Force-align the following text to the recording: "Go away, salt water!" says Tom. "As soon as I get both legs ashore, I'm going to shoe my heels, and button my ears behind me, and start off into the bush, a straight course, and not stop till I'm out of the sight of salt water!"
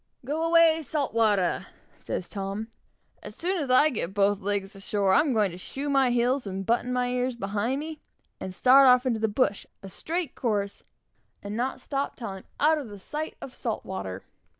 "Go 0.25 0.41
away, 0.47 0.81
salt 0.81 1.13
water!" 1.13 1.67
says 1.95 2.27
Tom. 2.27 2.69
"As 3.21 3.35
soon 3.35 3.61
as 3.61 3.69
I 3.69 3.91
get 3.91 4.15
both 4.15 4.39
legs 4.41 4.75
ashore, 4.75 5.13
I'm 5.13 5.31
going 5.31 5.51
to 5.51 5.59
shoe 5.59 5.89
my 5.91 6.09
heels, 6.09 6.47
and 6.47 6.65
button 6.65 6.91
my 6.91 7.09
ears 7.09 7.35
behind 7.35 7.81
me, 7.81 7.99
and 8.39 8.51
start 8.51 8.87
off 8.87 9.05
into 9.05 9.19
the 9.19 9.27
bush, 9.27 9.67
a 9.83 9.89
straight 9.89 10.33
course, 10.33 10.81
and 11.43 11.55
not 11.55 11.81
stop 11.81 12.15
till 12.15 12.29
I'm 12.29 12.45
out 12.59 12.79
of 12.79 12.87
the 12.89 12.97
sight 12.97 13.35
of 13.43 13.53
salt 13.53 13.85
water!" 13.85 14.23